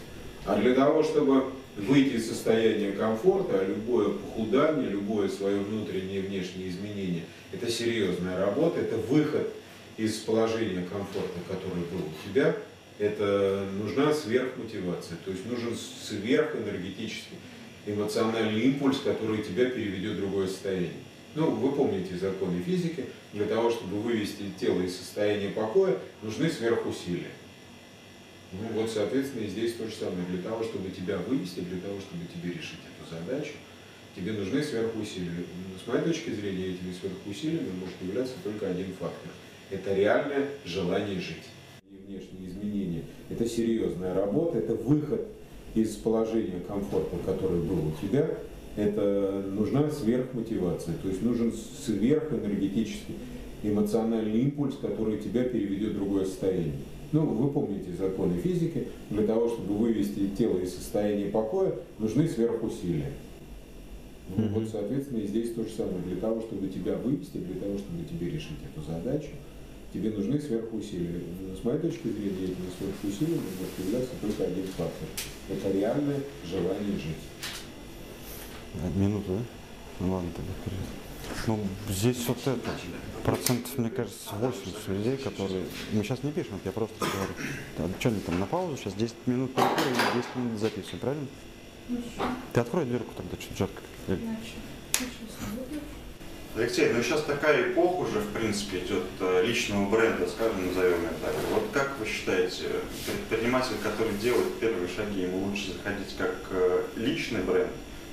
[0.46, 1.44] А для того, чтобы
[1.76, 8.80] выйти из состояния комфорта, любое похудание, любое свое внутреннее и внешнее изменение, это серьезная работа,
[8.80, 9.48] это выход
[9.96, 12.56] из положения комфорта, которое было у тебя,
[12.98, 17.36] это нужна сверхмотивация, то есть нужен сверхэнергетический
[17.92, 20.92] эмоциональный импульс, который тебя переведет в другое состояние.
[21.34, 27.30] Ну, вы помните законы физики, для того, чтобы вывести тело из состояния покоя, нужны сверхусилия.
[28.52, 30.24] Ну вот, соответственно, и здесь то же самое.
[30.30, 33.52] Для того, чтобы тебя вывести, для того, чтобы тебе решить эту задачу,
[34.16, 35.44] тебе нужны сверхусилия.
[35.82, 39.30] С моей точки зрения, этими сверхусилиями может являться только один фактор.
[39.70, 41.44] Это реальное желание жить.
[41.90, 45.28] И внешние изменения– это серьезная работа, это выход
[45.82, 48.28] из положения комфорта, который был у тебя,
[48.76, 53.16] это нужна сверхмотивация, то есть нужен сверхэнергетический
[53.62, 56.74] эмоциональный импульс, который тебя переведет в другое состояние.
[57.10, 63.12] Ну, вы помните законы физики, для того, чтобы вывести тело из состояния покоя, нужны сверхусилия.
[64.36, 64.48] Ну, mm-hmm.
[64.52, 66.00] Вот, соответственно, и здесь то же самое.
[66.06, 69.30] Для того, чтобы тебя вывести, для того, чтобы тебе решить эту задачу,
[69.92, 71.20] тебе нужны сверхусилия.
[71.60, 75.08] С моей точки зрения, этими сверхусилиями может являться только один фактор.
[75.48, 77.16] Это реальное желание жить.
[78.94, 79.42] Минуту, да?
[80.00, 80.78] Ну ладно, тогда вперед.
[81.46, 81.58] Ну,
[81.88, 82.70] здесь вот это,
[83.24, 85.64] процентов, мне кажется, 80 людей, которые...
[85.92, 87.32] Мы сейчас не пишем, я просто говорю.
[87.76, 91.26] Да, что они там на паузу, сейчас 10 минут перекура и 10 минут записываем, правильно?
[92.52, 93.82] Ты открой дверку тогда, что-то жарко.
[96.56, 101.26] Алексей, ну сейчас такая эпоха уже, в принципе, идет э, личного бренда, скажем, назовем это
[101.26, 101.34] так.
[101.52, 102.64] Вот как вы считаете,
[103.06, 107.70] предприниматель, который делает первые шаги, ему лучше заходить как э, личный бренд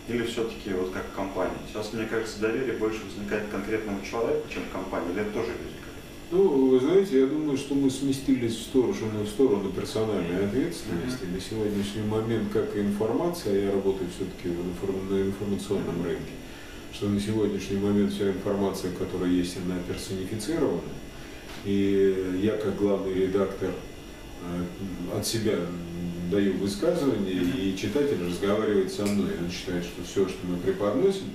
[0.08, 1.58] или все-таки вот как компания?
[1.70, 5.48] Сейчас, мне кажется, доверие больше возникает к конкретному человеку, чем к компании, или это тоже
[5.48, 5.76] люди?
[6.32, 11.24] Ну, вы знаете, я думаю, что мы сместились в сторону, в сторону персональной ответственности.
[11.26, 16.32] На сегодняшний момент, как и информация, я работаю все-таки на информационном рынке,
[16.96, 20.82] что на сегодняшний момент вся информация, которая есть, она персонифицирована.
[21.66, 25.58] И я, как главный редактор, э, от себя
[26.32, 29.32] даю высказывание, и читатель разговаривает со мной.
[29.42, 31.26] Он считает, что все, что мы преподносим,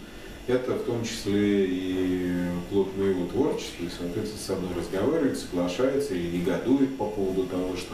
[0.46, 2.32] это в том числе и
[2.70, 7.92] плод моего творчества, и, соответственно, со мной разговаривает, соглашается или негодует по поводу того, что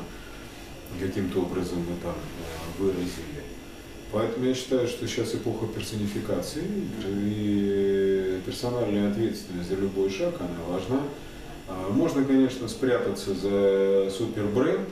[1.01, 3.46] каким-то образом мы там э, выразили.
[4.13, 6.63] Поэтому я считаю, что сейчас эпоха персонификации,
[7.05, 11.03] и персональная ответственность за любой шаг, она важна.
[11.69, 14.89] А, можно, конечно, спрятаться за супербренд,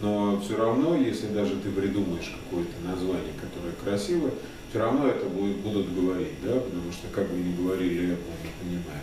[0.00, 4.32] но все равно, если даже ты придумаешь какое-то название, которое красивое,
[4.70, 8.52] все равно это будет, будут говорить, да, потому что как бы ни говорили Apple, не
[8.60, 9.02] понимаю,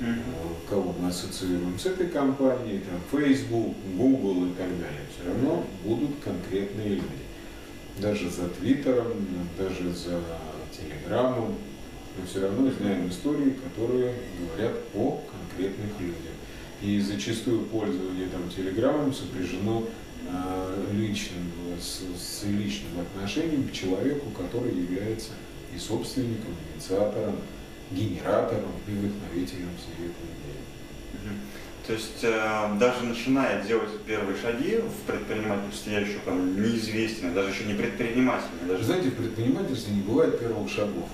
[0.00, 0.68] mm-hmm.
[0.68, 6.10] кого мы ассоциируем с этой компанией, там, Facebook, Google и так далее, все равно будут
[6.22, 7.23] конкретные люди.
[7.98, 9.12] Даже за Твиттером,
[9.58, 10.20] даже за
[10.72, 11.54] Телеграмом,
[12.18, 16.34] мы все равно знаем истории, которые говорят о конкретных людях.
[16.82, 19.84] И зачастую пользование там Телеграмом сопряжено
[20.26, 25.32] Э, личным, с, с личным отношением к человеку, который является
[25.74, 27.36] и собственником, инициатором,
[27.90, 31.34] генератором и вдохновителем всей этой идеи.
[31.86, 37.50] То есть э, даже начиная делать первые шаги в предпринимательстве, я еще там неизвестен, даже
[37.50, 38.46] еще не предприниматель.
[38.66, 38.84] Даже...
[38.84, 41.08] Знаете, в предпринимательстве не бывает первых шагов,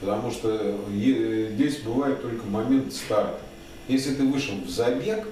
[0.00, 3.40] потому что здесь бывает только момент старта.
[3.88, 5.26] Если ты вышел в забег,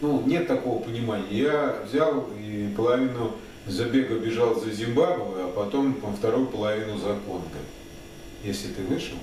[0.00, 1.26] ну, нет такого понимания.
[1.30, 3.36] Я взял и половину
[3.66, 7.58] забега бежал за Зимбабве, а потом по вторую половину за Конго.
[8.42, 9.16] Если ты вышел,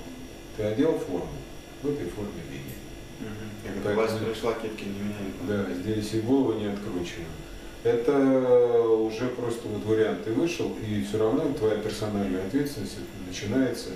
[0.56, 1.28] ты одел форму,
[1.82, 2.75] в этой форме беги.
[3.20, 3.72] Угу.
[3.74, 5.34] Когда власть пришла, кепки не меняют.
[5.48, 7.26] Да, здесь и голову не откручена.
[7.82, 8.18] Это
[8.88, 12.96] уже просто вот вариант, ты вышел, и все равно твоя персональная ответственность
[13.26, 13.90] начинается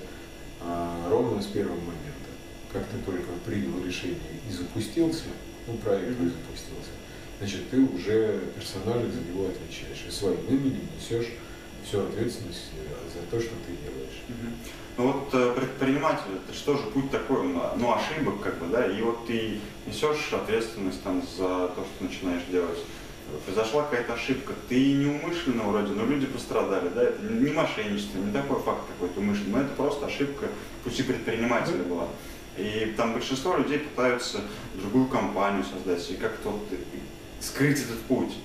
[0.61, 2.31] а, ровно с первого момента.
[2.73, 5.25] Как ты только принял решение и запустился,
[5.67, 6.93] ну, проект твой запустился,
[7.39, 10.05] значит, ты уже персонально за него отвечаешь.
[10.07, 11.33] И своим именем несешь
[11.85, 14.23] всю ответственность э, за то, что ты делаешь.
[14.97, 19.01] Ну вот э, предприниматель, это что же путь такой, ну ошибок как бы, да, и
[19.03, 22.79] вот ты несешь ответственность там за то, что начинаешь делать.
[23.47, 28.61] Произошла какая-то ошибка, ты неумышленно вроде, но люди пострадали, да, это не мошенничество, не такой
[28.61, 30.47] факт какой-то умышленный, но это просто ошибка
[30.83, 32.09] пути предпринимателя была.
[32.57, 34.41] И там большинство людей пытаются
[34.75, 36.67] другую компанию создать и как-то вот
[37.41, 38.37] скрыть этот путь.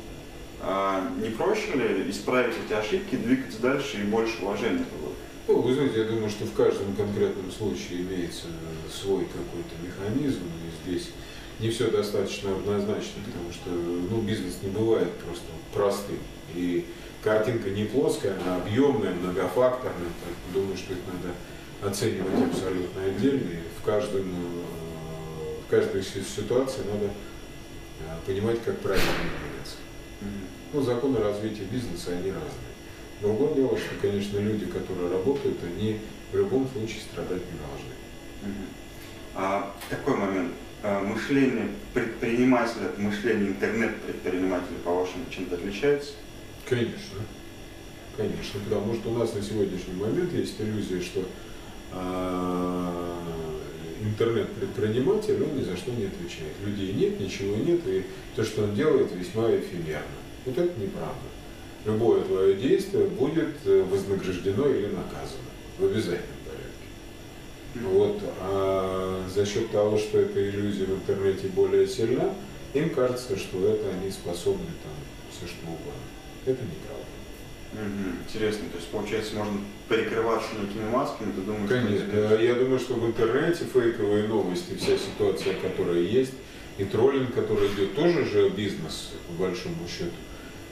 [0.61, 4.85] А не проще ли исправить эти ошибки, двигаться дальше и больше уважения?
[5.47, 8.47] Ну, вы знаете, я думаю, что в каждом конкретном случае имеется
[8.91, 11.09] свой какой-то механизм, и здесь
[11.59, 16.17] не все достаточно однозначно, потому что ну, бизнес не бывает просто простым.
[16.55, 16.85] И
[17.23, 23.51] картинка не плоская, она объемная, многофакторная, поэтому думаю, что это надо оценивать абсолютно отдельно.
[23.51, 29.77] И в, каждом, э, в каждой ситуации надо э, понимать, как правильно двигаться.
[30.73, 32.74] Ну, законы развития бизнеса, они разные.
[33.21, 35.99] Другое дело, что, конечно, люди, которые работают, они
[36.31, 37.95] в любом случае страдать не должны.
[39.35, 40.51] А, такой момент.
[40.83, 46.11] А, мышление предпринимателя от мышления интернет-предпринимателя, по-вашему, чем-то отличается?
[46.67, 47.21] Конечно.
[48.17, 51.23] Конечно, потому что у нас на сегодняшний момент есть иллюзия, что
[51.91, 53.17] а,
[54.01, 56.53] интернет-предприниматель, он ни за что не отвечает.
[56.63, 58.03] Людей нет, ничего нет, и
[58.35, 60.05] то, что он делает, весьма эфемерно.
[60.45, 61.34] Вот это неправда.
[61.85, 67.87] Любое твое действие будет э, вознаграждено или наказано в обязательном порядке.
[67.89, 68.19] Вот.
[68.41, 72.33] А за счет того, что эта иллюзия в интернете более сильна,
[72.73, 74.93] им кажется, что это они способны там
[75.31, 76.05] все что угодно.
[76.45, 77.05] Это неправда.
[78.27, 79.59] Интересно, то есть получается можно
[79.89, 81.69] прикрываться некими масками, ты думаешь?
[81.69, 86.33] Конечно, что я думаю, что в интернете фейковые новости, вся ситуация, которая есть,
[86.77, 90.11] И троллинг, который идет, тоже же бизнес, по большому счету.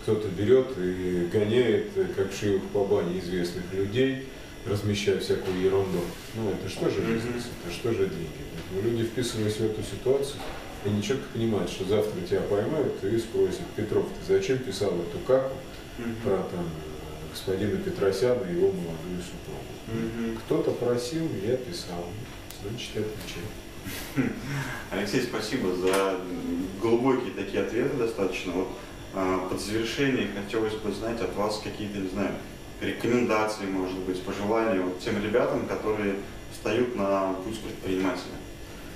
[0.04, 4.28] Кто-то берет и гоняет, как шивых по бане известных людей,
[4.66, 6.00] размещая всякую ерунду.
[6.36, 8.44] Ну, это что же бизнес, это что же деньги.
[8.54, 10.40] Поэтому люди, вписываясь в эту ситуацию,
[10.86, 15.56] они четко понимают, что завтра тебя поймают и спросят, Петров, ты зачем писал эту каку
[16.24, 16.68] про там,
[17.32, 20.40] господина Петросяна и его молодую супругу?
[20.46, 22.06] Кто-то просил, я писал,
[22.62, 23.48] значит, отвечаю.
[24.92, 26.18] Алексей, спасибо за
[26.82, 28.52] глубокие такие ответы достаточно.
[28.54, 28.68] Вот,
[29.14, 32.32] под завершение хотелось бы знать от вас какие-то, не знаю,
[32.82, 36.16] рекомендации, может быть, пожелания вот тем ребятам, которые
[36.52, 38.36] встают на путь предпринимателя?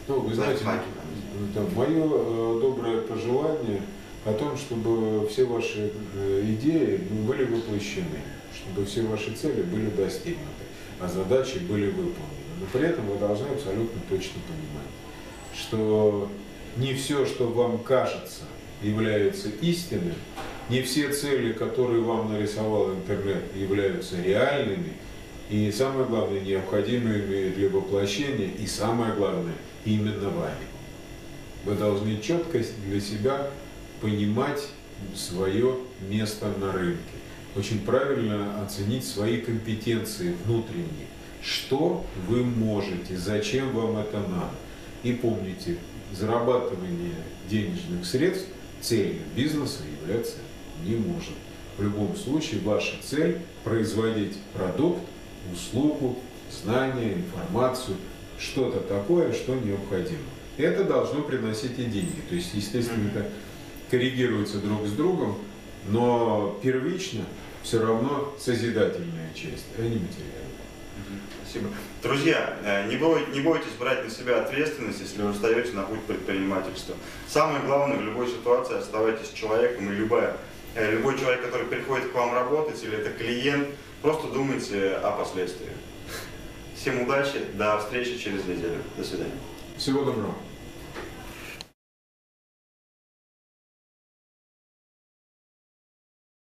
[0.08, 0.64] Ну, вы знаете,
[1.54, 3.82] да, мое э, доброе пожелание
[4.26, 6.98] о том, чтобы все ваши э, идеи
[7.28, 8.22] были воплощены,
[8.56, 10.64] чтобы все ваши цели были достигнуты,
[11.00, 12.38] а задачи были выполнены.
[12.60, 14.92] Но при этом вы должны абсолютно точно понимать,
[15.54, 16.30] что
[16.78, 18.44] не все, что вам кажется,
[18.82, 20.14] является истиной,
[20.70, 24.94] не все цели, которые вам нарисовал интернет, являются реальными,
[25.50, 29.56] и самое главное, необходимыми для воплощения, и самое главное,
[29.86, 30.68] именно вами.
[31.64, 33.50] Вы должны четко для себя
[34.02, 34.68] понимать
[35.16, 35.76] свое
[36.10, 37.00] место на рынке.
[37.56, 41.08] Очень правильно оценить свои компетенции внутренние.
[41.42, 44.56] Что вы можете, зачем вам это надо.
[45.04, 45.78] И помните,
[46.14, 47.16] зарабатывание
[47.50, 48.48] денежных средств
[48.82, 50.38] целью бизнеса являться
[50.84, 51.34] не может.
[51.78, 55.02] В любом случае ваша цель– производить продукт,
[55.54, 56.18] услугу,
[56.52, 57.98] знания, информацию,
[58.40, 60.20] что-то такое, что необходимо.
[60.58, 62.22] Это должно приносить и деньги.
[62.30, 63.30] То есть, естественно, это
[63.92, 65.38] коррегируется друг с другом,
[65.88, 67.22] но первично
[67.64, 70.48] все равно созидательная часть, а не материальная.
[71.48, 71.70] Спасибо.
[72.04, 76.04] Друзья, э, не бойтесь, не бойтесь брать на себя ответственность, если вы встаете на путь
[76.04, 76.96] предпринимательства.
[77.28, 80.36] Самое главное в любой ситуации оставайтесь человеком, и любая,
[80.76, 83.70] э, любой человек, который приходит к вам работать, или это клиент,
[84.02, 85.74] просто думайте о последствиях.
[86.76, 88.82] Всем удачи, до встречи через неделю.
[88.98, 89.32] До свидания.
[89.78, 90.36] Всего доброго.